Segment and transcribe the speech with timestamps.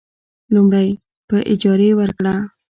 [0.53, 0.89] لومړی:
[1.27, 2.35] په اجارې ورکړه.